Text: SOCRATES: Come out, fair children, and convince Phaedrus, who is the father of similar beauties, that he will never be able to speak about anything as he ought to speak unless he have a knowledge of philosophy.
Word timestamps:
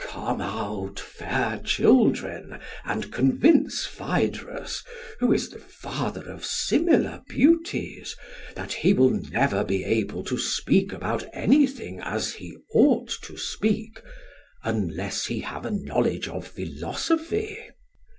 SOCRATES: 0.03 0.15
Come 0.17 0.41
out, 0.41 0.99
fair 0.99 1.61
children, 1.63 2.57
and 2.85 3.11
convince 3.13 3.85
Phaedrus, 3.85 4.83
who 5.19 5.31
is 5.31 5.49
the 5.51 5.59
father 5.59 6.23
of 6.27 6.43
similar 6.43 7.21
beauties, 7.29 8.15
that 8.55 8.73
he 8.73 8.93
will 8.93 9.11
never 9.11 9.63
be 9.63 9.83
able 9.83 10.23
to 10.23 10.39
speak 10.39 10.91
about 10.91 11.23
anything 11.33 11.99
as 11.99 12.33
he 12.33 12.57
ought 12.73 13.09
to 13.21 13.37
speak 13.37 14.01
unless 14.63 15.27
he 15.27 15.41
have 15.41 15.67
a 15.67 15.69
knowledge 15.69 16.27
of 16.27 16.47
philosophy. 16.47 17.59